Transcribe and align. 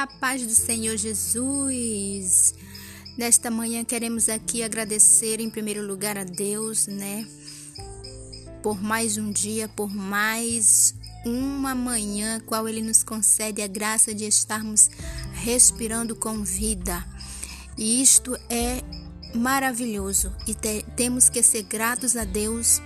A 0.00 0.06
paz 0.06 0.46
do 0.46 0.54
Senhor 0.54 0.96
Jesus. 0.96 2.54
Nesta 3.18 3.50
manhã 3.50 3.84
queremos 3.84 4.30
aqui 4.30 4.62
agradecer 4.62 5.40
em 5.40 5.50
primeiro 5.50 5.86
lugar 5.86 6.16
a 6.16 6.24
Deus, 6.24 6.86
né? 6.86 7.28
Por 8.62 8.82
mais 8.82 9.18
um 9.18 9.30
dia, 9.30 9.68
por 9.68 9.94
mais 9.94 10.94
uma 11.22 11.74
manhã, 11.74 12.40
qual 12.46 12.66
Ele 12.66 12.80
nos 12.80 13.02
concede 13.02 13.60
a 13.60 13.66
graça 13.66 14.14
de 14.14 14.24
estarmos 14.24 14.88
respirando 15.34 16.16
com 16.16 16.42
vida. 16.42 17.06
E 17.76 18.00
isto 18.00 18.34
é 18.48 18.82
maravilhoso 19.34 20.34
e 20.46 20.54
te, 20.54 20.82
temos 20.96 21.28
que 21.28 21.42
ser 21.42 21.64
gratos 21.64 22.16
a 22.16 22.24
Deus 22.24 22.80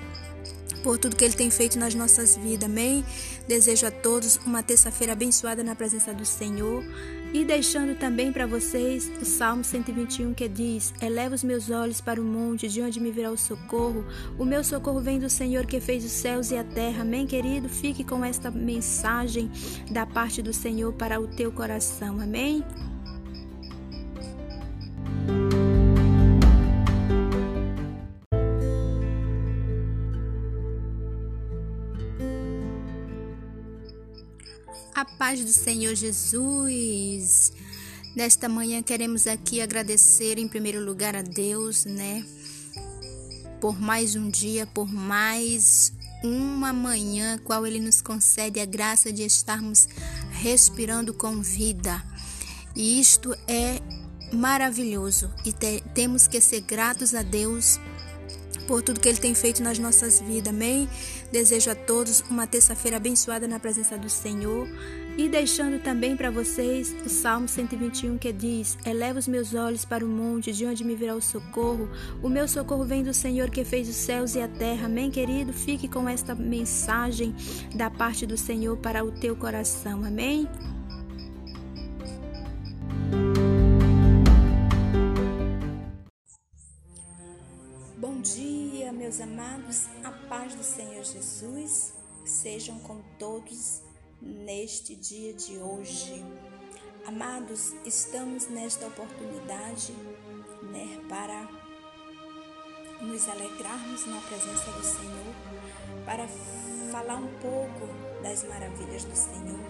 por 0.84 0.98
tudo 0.98 1.16
que 1.16 1.24
Ele 1.24 1.34
tem 1.34 1.50
feito 1.50 1.78
nas 1.78 1.94
nossas 1.94 2.36
vidas. 2.36 2.68
Amém? 2.68 3.02
Desejo 3.48 3.86
a 3.86 3.90
todos 3.90 4.38
uma 4.44 4.62
terça-feira 4.62 5.14
abençoada 5.14 5.64
na 5.64 5.74
presença 5.74 6.12
do 6.12 6.26
Senhor. 6.26 6.84
E 7.32 7.42
deixando 7.44 7.98
também 7.98 8.30
para 8.30 8.46
vocês 8.46 9.10
o 9.20 9.24
Salmo 9.24 9.64
121 9.64 10.34
que 10.34 10.46
diz: 10.46 10.92
Eleva 11.00 11.34
os 11.34 11.42
meus 11.42 11.70
olhos 11.70 12.00
para 12.00 12.20
o 12.20 12.24
monte, 12.24 12.68
de 12.68 12.82
onde 12.82 13.00
me 13.00 13.10
virá 13.10 13.30
o 13.30 13.36
socorro. 13.36 14.04
O 14.38 14.44
meu 14.44 14.62
socorro 14.62 15.00
vem 15.00 15.18
do 15.18 15.30
Senhor 15.30 15.66
que 15.66 15.80
fez 15.80 16.04
os 16.04 16.12
céus 16.12 16.50
e 16.50 16.56
a 16.56 16.62
terra. 16.62 17.00
Amém, 17.00 17.26
querido? 17.26 17.68
Fique 17.68 18.04
com 18.04 18.22
esta 18.22 18.50
mensagem 18.50 19.50
da 19.90 20.04
parte 20.04 20.42
do 20.42 20.52
Senhor 20.52 20.92
para 20.92 21.18
o 21.18 21.26
teu 21.26 21.50
coração. 21.50 22.20
Amém? 22.20 22.62
Paz 35.24 35.42
do 35.42 35.50
Senhor 35.50 35.94
Jesus. 35.94 37.50
Nesta 38.14 38.46
manhã 38.46 38.82
queremos 38.82 39.26
aqui 39.26 39.62
agradecer 39.62 40.38
em 40.38 40.46
primeiro 40.46 40.84
lugar 40.84 41.16
a 41.16 41.22
Deus, 41.22 41.86
né? 41.86 42.22
Por 43.58 43.80
mais 43.80 44.16
um 44.16 44.28
dia, 44.28 44.66
por 44.66 44.86
mais 44.86 45.94
uma 46.22 46.74
manhã, 46.74 47.38
qual 47.42 47.66
Ele 47.66 47.80
nos 47.80 48.02
concede 48.02 48.60
a 48.60 48.66
graça 48.66 49.10
de 49.10 49.22
estarmos 49.22 49.88
respirando 50.30 51.14
com 51.14 51.40
vida. 51.40 52.04
E 52.76 53.00
isto 53.00 53.34
é 53.48 53.80
maravilhoso 54.30 55.32
e 55.42 55.54
te, 55.54 55.82
temos 55.94 56.28
que 56.28 56.38
ser 56.38 56.60
gratos 56.60 57.14
a 57.14 57.22
Deus 57.22 57.80
por 58.66 58.82
tudo 58.82 59.00
que 59.00 59.08
Ele 59.08 59.16
tem 59.16 59.34
feito 59.34 59.62
nas 59.62 59.78
nossas 59.78 60.20
vidas. 60.20 60.52
Amém? 60.52 60.86
Desejo 61.32 61.70
a 61.70 61.74
todos 61.74 62.20
uma 62.28 62.46
terça-feira 62.46 62.98
abençoada 62.98 63.48
na 63.48 63.58
presença 63.58 63.96
do 63.96 64.10
Senhor. 64.10 64.68
E 65.16 65.28
deixando 65.28 65.80
também 65.80 66.16
para 66.16 66.28
vocês 66.28 66.92
o 67.06 67.08
Salmo 67.08 67.46
121 67.46 68.18
que 68.18 68.32
diz: 68.32 68.76
Eleva 68.84 69.20
os 69.20 69.28
meus 69.28 69.54
olhos 69.54 69.84
para 69.84 70.04
o 70.04 70.08
monte, 70.08 70.52
de 70.52 70.66
onde 70.66 70.82
me 70.82 70.96
virá 70.96 71.14
o 71.14 71.22
socorro. 71.22 71.88
O 72.20 72.28
meu 72.28 72.48
socorro 72.48 72.84
vem 72.84 73.04
do 73.04 73.14
Senhor 73.14 73.48
que 73.48 73.64
fez 73.64 73.88
os 73.88 73.94
céus 73.94 74.34
e 74.34 74.40
a 74.40 74.48
terra. 74.48 74.86
Amém, 74.86 75.12
querido? 75.12 75.52
Fique 75.52 75.86
com 75.86 76.08
esta 76.08 76.34
mensagem 76.34 77.32
da 77.76 77.88
parte 77.88 78.26
do 78.26 78.36
Senhor 78.36 78.76
para 78.78 79.04
o 79.04 79.12
teu 79.12 79.36
coração. 79.36 80.04
Amém? 80.04 80.48
Bom 87.96 88.20
dia, 88.20 88.92
meus 88.92 89.20
amados. 89.20 89.86
A 90.02 90.10
paz 90.10 90.56
do 90.56 90.64
Senhor 90.64 91.04
Jesus 91.04 91.94
sejam 92.24 92.80
com 92.80 93.00
todos 93.16 93.93
neste 94.20 94.94
dia 94.94 95.32
de 95.32 95.58
hoje. 95.58 96.24
Amados, 97.06 97.74
estamos 97.84 98.48
nesta 98.48 98.86
oportunidade, 98.86 99.92
né, 100.62 101.00
para 101.08 101.48
nos 103.00 103.28
alegrarmos 103.28 104.06
na 104.06 104.20
presença 104.22 104.70
do 104.70 104.84
Senhor, 104.84 105.34
para 106.06 106.26
falar 106.90 107.16
um 107.16 107.28
pouco 107.40 107.88
das 108.22 108.44
maravilhas 108.44 109.04
do 109.04 109.16
Senhor, 109.16 109.60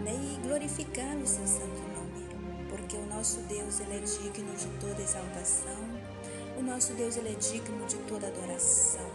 né, 0.00 0.14
e 0.14 0.40
glorificar 0.46 1.16
o 1.16 1.26
seu 1.26 1.46
santo 1.46 1.82
nome, 1.94 2.26
porque 2.68 2.96
o 2.96 3.06
nosso 3.06 3.40
Deus 3.42 3.80
ele 3.80 3.96
é 3.96 4.00
digno 4.00 4.54
de 4.56 4.66
toda 4.80 5.02
exaltação 5.02 6.00
o 6.60 6.62
nosso 6.62 6.92
Deus 6.92 7.16
ele 7.16 7.30
é 7.30 7.36
digno 7.36 7.86
de 7.86 7.96
toda 8.00 8.26
adoração. 8.26 9.10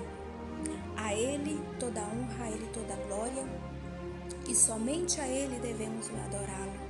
A 0.97 1.13
Ele 1.13 1.61
toda 1.79 2.01
honra, 2.01 2.45
a 2.45 2.49
Ele 2.49 2.67
toda 2.73 2.95
glória, 3.05 3.43
e 4.47 4.55
somente 4.55 5.19
a 5.19 5.27
Ele 5.27 5.59
devemos 5.59 6.09
adorá-lo 6.25 6.85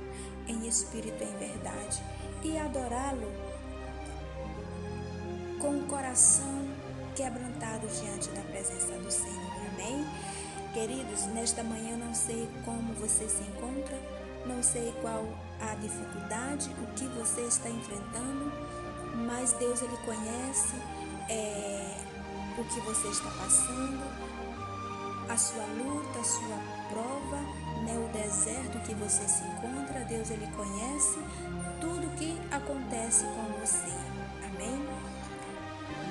em 0.48 0.66
espírito 0.66 1.22
e 1.22 1.26
em 1.26 1.38
verdade, 1.38 2.02
e 2.42 2.58
adorá-lo 2.58 3.32
com 5.58 5.78
o 5.78 5.86
coração 5.86 6.68
quebrantado 7.16 7.86
diante 7.88 8.28
da 8.30 8.42
presença 8.42 8.92
do 8.98 9.10
Senhor. 9.10 9.52
Amém? 9.72 10.06
Queridos, 10.72 11.26
nesta 11.26 11.62
manhã 11.62 11.96
não 11.96 12.14
sei 12.14 12.48
como 12.64 12.92
você 12.94 13.28
se 13.28 13.42
encontra, 13.42 13.98
não 14.44 14.62
sei 14.62 14.92
qual 15.00 15.26
a 15.60 15.74
dificuldade, 15.76 16.70
o 16.82 16.86
que 16.94 17.06
você 17.08 17.40
está 17.42 17.68
enfrentando, 17.68 18.52
mas 19.26 19.52
Deus 19.54 19.80
ele 19.82 19.96
conhece 20.04 20.76
é, 21.30 21.96
o 22.58 22.64
que 22.64 22.80
você 22.80 23.08
está 23.08 23.30
passando, 23.30 24.04
a 25.28 25.36
sua 25.36 25.64
luta, 25.64 26.18
a 26.18 26.24
sua 26.24 26.58
prova, 26.88 27.40
né, 27.84 27.98
o 27.98 28.08
deserto 28.12 28.78
que 28.80 28.94
você 28.94 29.26
se 29.28 29.44
encontra, 29.44 30.04
Deus 30.04 30.30
ele 30.30 30.46
conhece 30.56 31.18
tudo 31.80 32.16
que 32.16 32.38
acontece 32.50 33.24
com 33.24 33.60
você. 33.60 33.92
Amém? 34.44 34.86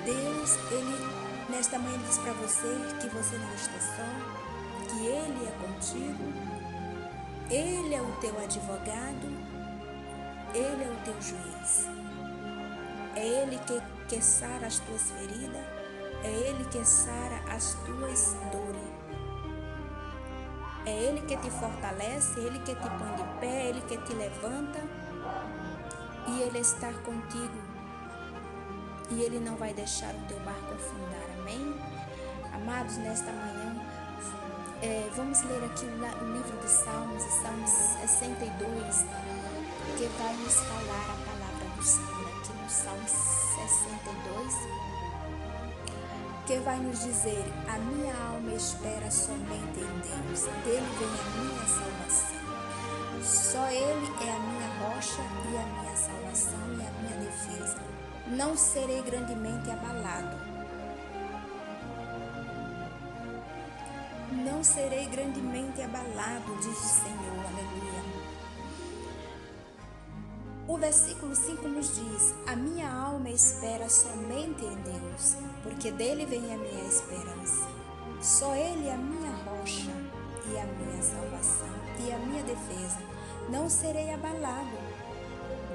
Deus, 0.06 0.56
ele 0.72 1.26
nesta 1.50 1.80
manhã 1.80 1.98
diz 2.00 2.18
para 2.18 2.34
você 2.34 2.68
que 3.02 3.08
você 3.10 3.38
não 3.38 3.54
está 3.54 3.80
só, 3.80 4.90
que 4.90 5.06
ele 5.06 5.46
é 5.46 5.52
contigo. 5.66 6.34
Ele 7.50 7.94
é 7.94 8.02
o 8.02 8.12
teu 8.20 8.38
advogado, 8.40 9.28
ele 10.54 10.84
é 10.84 10.92
o 10.92 11.04
teu 11.04 11.22
juiz. 11.22 11.88
É 13.16 13.26
Ele 13.26 13.58
que, 13.60 13.82
que 14.10 14.22
sara 14.22 14.68
as 14.68 14.80
tuas 14.80 15.10
feridas, 15.12 15.64
é 16.22 16.50
Ele 16.50 16.66
que 16.66 16.84
sara 16.84 17.42
as 17.50 17.74
tuas 17.86 18.36
dores. 18.52 18.75
É 20.86 20.92
Ele 20.92 21.22
que 21.22 21.36
te 21.38 21.50
fortalece, 21.50 22.40
Ele 22.40 22.60
que 22.60 22.76
te 22.76 22.90
põe 22.90 23.16
de 23.16 23.40
pé, 23.40 23.70
Ele 23.70 23.82
que 23.82 23.98
te 23.98 24.14
levanta 24.14 24.80
e 26.28 26.42
Ele 26.42 26.60
está 26.60 26.92
contigo. 26.94 27.64
E 29.10 29.22
Ele 29.22 29.40
não 29.40 29.56
vai 29.56 29.74
deixar 29.74 30.14
o 30.14 30.28
teu 30.28 30.40
barco 30.40 30.74
afundar, 30.74 31.40
amém? 31.40 31.76
Amados, 32.54 32.98
nesta 32.98 33.32
manhã, 33.32 33.76
é, 34.82 35.10
vamos 35.16 35.42
ler 35.42 35.64
aqui 35.66 35.86
o, 35.86 36.34
livro 36.34 36.58
dos 36.62 36.72
Salmos, 36.72 37.24
Salmos 37.24 37.70
62, 37.70 39.06
que 39.98 40.08
vai 40.18 40.34
nos 40.38 40.56
falar 40.56 41.06
a 41.10 41.18
palavra 41.26 41.76
do 41.76 41.84
Senhor 41.84 42.36
no 42.66 42.70
Salmo 42.70 43.08
62, 43.08 44.95
que 46.46 46.58
vai 46.60 46.78
nos 46.80 47.04
dizer: 47.04 47.44
A 47.68 47.78
minha 47.80 48.14
alma 48.30 48.52
espera 48.54 49.10
somente 49.10 49.80
em 49.80 50.00
Deus, 50.00 50.42
dele 50.64 50.88
vem 51.00 51.10
a 51.10 51.42
minha 51.42 51.68
salvação. 51.68 52.36
Só 53.24 53.68
Ele 53.70 54.08
é 54.22 54.32
a 54.32 54.40
minha 54.40 54.68
rocha 54.80 55.22
e 55.22 55.58
a 55.58 55.82
minha 55.82 55.96
salvação 55.96 56.60
e 56.70 56.86
a 56.86 56.92
minha 57.02 57.30
defesa. 57.30 57.78
Não 58.28 58.56
serei 58.56 59.02
grandemente 59.02 59.70
abalado. 59.72 60.38
Não 64.32 64.64
serei 64.64 65.06
grandemente 65.06 65.82
abalado, 65.82 66.56
diz 66.58 66.78
o 66.78 67.04
Senhor. 67.04 67.46
Aleluia. 67.46 68.15
O 70.68 70.78
versículo 70.78 71.36
5 71.36 71.68
nos 71.68 71.96
diz: 71.96 72.34
A 72.48 72.56
minha 72.56 72.92
alma 72.92 73.30
espera 73.30 73.88
somente 73.88 74.66
em 74.66 74.76
Deus, 74.82 75.38
porque 75.62 75.92
dele 75.92 76.26
vem 76.26 76.54
a 76.54 76.58
minha 76.58 76.84
esperança. 76.86 77.68
Só 78.20 78.56
ele 78.56 78.88
é 78.88 78.94
a 78.94 78.98
minha 78.98 79.32
rocha 79.44 79.92
e 80.52 80.58
a 80.58 80.66
minha 80.66 81.04
salvação 81.04 81.70
e 82.04 82.12
a 82.12 82.18
minha 82.18 82.44
defesa. 82.44 82.98
Não 83.48 83.70
serei 83.70 84.12
abalado. 84.12 84.76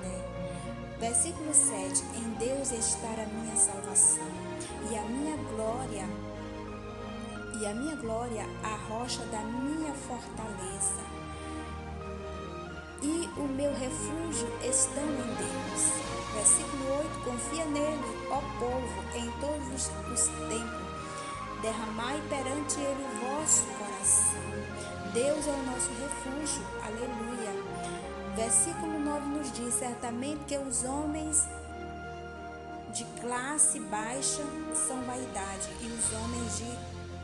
Né? 0.03 0.97
Versículo 0.99 1.55
7: 1.55 2.03
Em 2.17 2.31
Deus 2.45 2.73
está 2.73 3.09
a 3.11 3.27
minha 3.27 3.55
salvação 3.55 4.27
e 4.91 4.99
a 4.99 5.03
minha 5.03 5.37
glória. 5.37 6.05
E 7.61 7.67
a 7.67 7.75
minha 7.75 7.95
glória, 7.95 8.45
a 8.65 8.75
rocha 8.89 9.23
da 9.27 9.41
minha 9.43 9.95
fortaleza 9.95 11.10
e 13.03 13.29
o 13.37 13.43
meu 13.45 13.73
refúgio 13.73 14.49
estão 14.63 15.05
em 15.05 15.35
Deus. 15.35 16.11
Versículo 16.35 16.99
8: 16.99 17.25
Confia 17.25 17.65
nele, 17.67 18.27
ó 18.31 18.41
povo, 18.59 19.05
em 19.15 19.31
todos 19.41 19.91
os 20.13 20.27
tempos. 20.49 20.91
Derramai 21.63 22.23
perante 22.29 22.81
ele 22.81 23.05
o 23.05 23.39
vosso 23.39 23.65
coração. 23.79 25.13
Deus 25.13 25.47
é 25.47 25.51
o 25.51 25.63
nosso 25.65 25.91
refúgio. 26.01 26.65
Aleluia. 26.85 27.53
Versículo 28.37 28.99
9 28.99 29.27
nos 29.27 29.53
diz: 29.53 29.75
certamente 29.75 30.45
que 30.47 30.57
os 30.57 30.85
homens 30.85 31.47
de 32.93 33.05
classe 33.21 33.79
baixa 33.81 34.43
são 34.75 35.03
vaidade 35.03 35.69
e 35.81 35.87
os 35.87 36.13
homens 36.13 36.59
de 36.59 36.79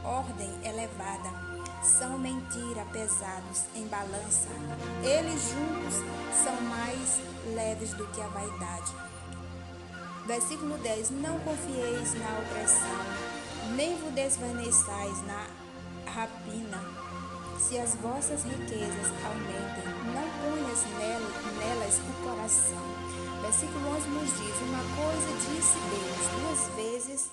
ordem 0.05 0.51
elevada 0.65 1.46
são 1.87 2.19
mentira 2.19 2.85
pesados 2.93 3.63
em 3.75 3.87
balança. 3.87 4.49
Eles 5.03 5.41
juntos 5.51 5.95
são 6.43 6.61
mais 6.63 7.21
leves 7.55 7.93
do 7.95 8.07
que 8.09 8.21
a 8.21 8.27
vaidade. 8.29 8.93
Versículo 10.27 10.77
10: 10.79 11.11
Não 11.11 11.39
confieis 11.41 12.15
na 12.15 12.39
opressão, 12.41 13.77
nem 13.77 13.97
vos 13.99 14.13
desvaneçais 14.13 15.27
na 15.27 15.47
rapina. 16.11 16.83
Se 17.59 17.79
as 17.79 17.95
vossas 17.97 18.43
riquezas 18.45 19.07
aumentem, 19.25 19.87
não 20.13 20.29
ponhas 20.43 20.85
nelas 20.99 21.99
o 21.99 22.29
coração. 22.29 22.83
Versículo 23.43 23.89
11 23.97 24.09
nos 24.09 24.31
diz: 24.31 24.57
Uma 24.63 24.83
coisa 24.97 25.33
disse 25.39 25.79
Deus 25.79 26.41
duas 26.41 26.77
vezes 26.77 27.31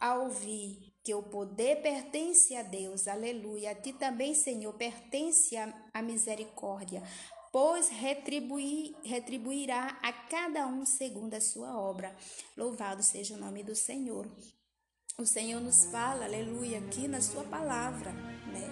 ao 0.00 0.22
ouvir 0.22 0.95
que 1.06 1.14
o 1.14 1.22
poder 1.22 1.82
pertence 1.82 2.56
a 2.56 2.64
Deus, 2.64 3.06
aleluia. 3.06 3.70
A 3.70 3.74
ti 3.76 3.92
também, 3.92 4.34
Senhor, 4.34 4.72
pertence 4.74 5.56
a, 5.56 5.72
a 5.94 6.02
misericórdia, 6.02 7.00
pois 7.52 7.88
retribuir, 7.88 8.92
retribuirá 9.04 9.96
a 10.02 10.12
cada 10.12 10.66
um 10.66 10.84
segundo 10.84 11.34
a 11.34 11.40
sua 11.40 11.78
obra. 11.78 12.12
Louvado 12.56 13.04
seja 13.04 13.36
o 13.36 13.38
nome 13.38 13.62
do 13.62 13.76
Senhor. 13.76 14.28
O 15.16 15.24
Senhor 15.24 15.60
nos 15.60 15.84
fala, 15.84 16.24
aleluia, 16.24 16.80
aqui 16.80 17.06
na 17.06 17.20
sua 17.20 17.44
palavra, 17.44 18.10
né? 18.10 18.66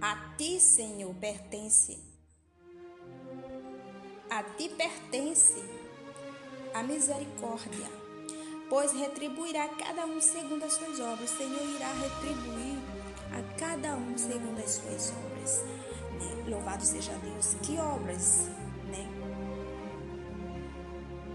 A 0.00 0.36
ti, 0.36 0.60
Senhor, 0.60 1.12
pertence. 1.16 1.98
A 4.30 4.44
ti 4.44 4.68
pertence 4.68 5.56
a 6.72 6.80
misericórdia 6.84 7.99
pois 8.70 8.92
retribuirá 8.92 9.68
cada 9.68 10.06
um 10.06 10.20
segundo 10.20 10.64
as 10.64 10.74
suas 10.74 11.00
obras. 11.00 11.32
O 11.32 11.36
Senhor 11.36 11.68
irá 11.74 11.92
retribuir 11.92 12.78
a 13.32 13.58
cada 13.58 13.96
um 13.96 14.16
segundo 14.16 14.60
as 14.60 14.70
suas 14.70 15.12
obras. 15.26 15.64
Né? 16.12 16.44
Louvado 16.46 16.84
seja 16.84 17.12
Deus. 17.14 17.56
Que 17.62 17.76
obras, 17.78 18.48
né? 18.86 19.08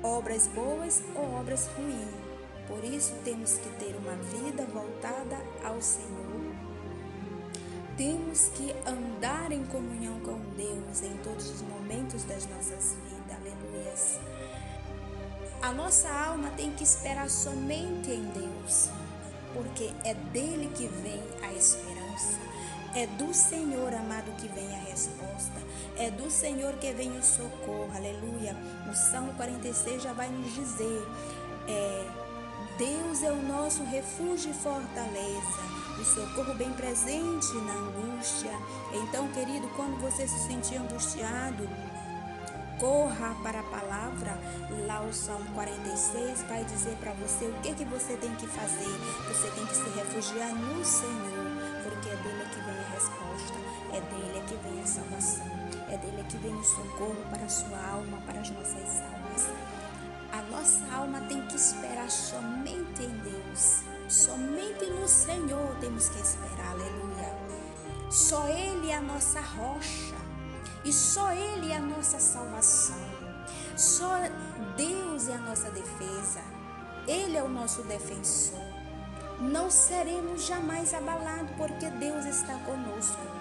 Obras 0.01 0.47
boas 0.47 1.03
ou 1.13 1.33
obras 1.33 1.67
ruins. 1.75 2.25
Por 2.69 2.83
isso 2.83 3.13
temos 3.23 3.57
que 3.57 3.69
ter 3.77 3.95
uma 3.95 4.15
vida 4.15 4.65
voltada 4.65 5.37
ao 5.63 5.81
Senhor. 5.81 6.55
Temos 7.97 8.49
que 8.55 8.71
andar 8.87 9.51
em 9.51 9.63
comunhão 9.65 10.19
com 10.21 10.39
Deus 10.55 11.01
em 11.03 11.15
todos 11.17 11.49
os 11.49 11.61
momentos 11.61 12.23
das 12.23 12.47
nossas 12.47 12.95
vidas. 12.95 13.37
Aleluias. 13.37 14.34
A 15.65 15.71
nossa 15.71 16.07
alma 16.07 16.51
tem 16.51 16.69
que 16.69 16.83
esperar 16.83 17.27
somente 17.27 18.11
em 18.11 18.23
Deus, 18.25 18.91
porque 19.51 19.91
é 20.03 20.13
dele 20.13 20.71
que 20.75 20.85
vem 20.85 21.19
a 21.41 21.51
esperança. 21.53 22.39
É 22.93 23.07
do 23.07 23.33
Senhor, 23.33 23.91
amado, 23.95 24.31
que 24.37 24.47
vem 24.49 24.75
a 24.75 24.83
resposta. 24.83 25.59
É 25.97 26.11
do 26.11 26.29
Senhor 26.29 26.73
que 26.73 26.93
vem 26.93 27.17
o 27.17 27.23
socorro. 27.23 27.89
Aleluia. 27.95 28.55
O 28.87 28.93
Salmo 28.93 29.33
46 29.33 30.03
já 30.03 30.13
vai 30.13 30.29
nos 30.29 30.53
dizer: 30.53 31.03
é, 31.67 32.07
Deus 32.77 33.23
é 33.23 33.31
o 33.31 33.41
nosso 33.41 33.83
refúgio 33.85 34.51
e 34.51 34.53
fortaleza 34.53 35.75
o 35.99 36.03
socorro 36.03 36.53
bem 36.55 36.71
presente 36.73 37.53
na 37.65 37.73
angústia. 37.73 38.51
Então, 38.91 39.27
querido, 39.29 39.67
quando 39.75 39.99
você 40.01 40.27
se 40.27 40.39
sentir 40.39 40.75
angustiado, 40.75 41.67
corra 42.79 43.35
para 43.43 43.59
a 43.59 43.63
palavra. 43.63 44.37
Lá 44.87 45.01
o 45.01 45.13
Salmo 45.13 45.49
46 45.53 46.43
vai 46.43 46.63
dizer 46.65 46.95
para 46.97 47.11
você 47.13 47.45
o 47.45 47.53
que, 47.61 47.73
que 47.73 47.85
você 47.85 48.15
tem 48.17 48.33
que 48.35 48.47
fazer. 48.47 48.91
Você 49.27 49.49
tem 49.51 49.65
que 49.65 49.75
se 49.75 49.89
refugiar 49.89 50.53
no 50.53 50.85
Senhor, 50.85 51.45
porque 51.83 52.09
é 52.09 52.15
dele 52.15 52.45
que 52.51 52.59
vem 52.61 52.79
a 52.79 52.89
resposta, 52.89 53.57
é 53.93 54.01
dele 54.01 54.43
que 54.47 54.55
vem 54.55 54.81
a 54.81 54.85
salvação, 54.85 55.45
é 55.89 55.97
dele 55.97 56.25
que 56.29 56.37
vem 56.37 56.55
o 56.55 56.63
socorro 56.63 57.23
para 57.29 57.45
a 57.45 57.49
sua 57.49 57.77
alma, 57.91 58.17
para 58.25 58.39
as 58.39 58.49
nossas 58.49 59.01
almas. 59.01 59.49
A 60.31 60.41
nossa 60.51 60.95
alma 60.95 61.21
tem 61.21 61.41
que 61.47 61.55
esperar 61.55 62.09
somente 62.09 63.03
em 63.03 63.17
Deus, 63.19 63.83
somente 64.09 64.85
no 64.87 65.07
Senhor 65.07 65.75
temos 65.79 66.09
que 66.09 66.19
esperar, 66.19 66.71
aleluia. 66.71 67.35
Só 68.09 68.47
Ele 68.47 68.91
é 68.91 68.95
a 68.95 69.01
nossa 69.01 69.41
rocha. 69.41 70.14
E 70.85 70.93
só 70.93 71.31
Ele 71.31 71.71
é 71.71 71.77
a 71.77 71.81
nossa 71.81 72.19
salvação. 72.19 72.95
Só 73.75 74.11
Deus 74.77 75.27
é 75.27 75.33
a 75.33 75.39
nossa 75.39 75.71
defesa. 75.71 76.41
Ele 77.07 77.35
é 77.35 77.43
o 77.43 77.49
nosso 77.49 77.81
defensor. 77.83 78.61
Não 79.41 79.69
seremos 79.69 80.45
jamais 80.45 80.93
abalados 80.93 81.51
porque 81.57 81.89
Deus 81.89 82.25
está 82.25 82.53
conosco. 82.59 83.34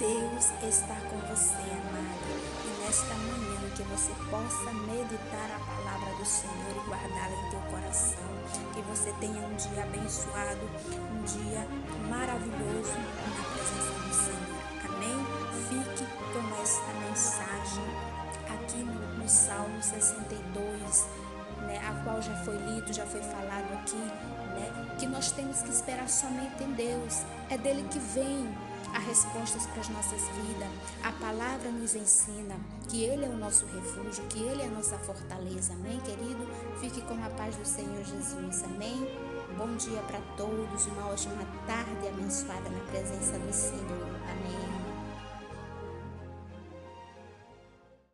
Deus 0.00 0.50
está 0.66 0.94
com 1.10 1.18
você, 1.28 1.60
amado. 1.60 2.24
E 2.64 2.82
nesta 2.82 3.14
manhã 3.16 3.60
que 3.76 3.82
você 3.82 4.10
possa 4.30 4.72
meditar 4.72 5.50
a 5.54 5.60
palavra 5.60 6.14
do 6.14 6.24
Senhor 6.24 6.72
e 6.74 6.88
guardá-la 6.88 7.36
em 7.36 7.50
teu 7.50 7.60
coração. 7.70 8.24
Que 8.72 8.80
você 8.80 9.12
tenha 9.20 9.46
um 9.46 9.54
dia 9.56 9.82
abençoado, 9.82 10.70
um 10.88 11.22
dia 11.24 11.68
maravilhoso 12.08 12.96
na 12.96 13.44
presença 13.52 13.92
do 13.92 14.14
Senhor. 14.14 14.60
Amém? 14.88 15.26
Fique 15.68 16.06
com 16.32 16.62
esta 16.62 16.92
mensagem 17.06 17.84
aqui 18.54 18.78
no, 18.78 19.18
no 19.18 19.28
Salmo 19.28 19.82
62, 19.82 21.06
né, 21.66 21.78
a 21.86 22.02
qual 22.04 22.22
já 22.22 22.34
foi 22.36 22.56
lido, 22.56 22.90
já 22.90 23.04
foi 23.04 23.20
falado 23.20 23.70
aqui, 23.74 23.96
né, 23.96 24.96
que 24.98 25.06
nós 25.06 25.30
temos 25.30 25.60
que 25.60 25.68
esperar 25.68 26.08
somente 26.08 26.64
em 26.64 26.72
Deus. 26.72 27.22
É 27.50 27.58
dele 27.58 27.86
que 27.90 27.98
vem 27.98 28.48
há 28.94 28.98
respostas 28.98 29.66
para 29.66 29.80
as 29.80 29.88
nossas 29.88 30.22
vidas. 30.28 30.68
A 31.02 31.12
palavra 31.12 31.70
nos 31.70 31.94
ensina 31.94 32.56
que 32.88 33.04
Ele 33.04 33.24
é 33.24 33.28
o 33.28 33.36
nosso 33.36 33.66
refúgio, 33.66 34.24
que 34.28 34.42
Ele 34.42 34.62
é 34.62 34.66
a 34.66 34.70
nossa 34.70 34.98
fortaleza. 34.98 35.72
Amém, 35.72 36.00
querido? 36.00 36.46
Fique 36.80 37.00
com 37.02 37.14
a 37.24 37.30
paz 37.30 37.56
do 37.56 37.66
Senhor 37.66 38.04
Jesus. 38.04 38.64
Amém? 38.64 39.06
Bom 39.56 39.76
dia 39.76 40.00
para 40.02 40.20
todos, 40.36 40.86
uma 40.86 41.08
ótima 41.08 41.44
tarde 41.66 42.08
abençoada 42.08 42.70
na 42.70 42.80
presença 42.90 43.38
do 43.38 43.52
Senhor. 43.52 44.06
Amém. 44.30 44.69